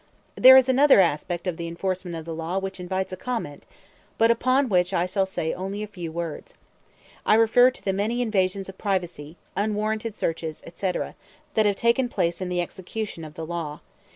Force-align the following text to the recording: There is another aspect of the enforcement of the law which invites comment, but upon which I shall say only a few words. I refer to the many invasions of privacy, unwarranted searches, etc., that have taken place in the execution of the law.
There 0.35 0.57
is 0.57 0.67
another 0.67 0.99
aspect 0.99 1.45
of 1.45 1.57
the 1.57 1.67
enforcement 1.67 2.15
of 2.17 2.25
the 2.25 2.33
law 2.33 2.57
which 2.57 2.79
invites 2.79 3.13
comment, 3.19 3.67
but 4.17 4.31
upon 4.31 4.67
which 4.67 4.95
I 4.95 5.05
shall 5.05 5.27
say 5.27 5.53
only 5.53 5.83
a 5.83 5.87
few 5.87 6.11
words. 6.11 6.55
I 7.23 7.35
refer 7.35 7.69
to 7.69 7.85
the 7.85 7.93
many 7.93 8.23
invasions 8.23 8.67
of 8.67 8.79
privacy, 8.79 9.37
unwarranted 9.55 10.15
searches, 10.15 10.63
etc., 10.65 11.13
that 11.53 11.67
have 11.67 11.75
taken 11.75 12.09
place 12.09 12.41
in 12.41 12.49
the 12.49 12.61
execution 12.61 13.23
of 13.23 13.35
the 13.35 13.45
law. 13.45 13.81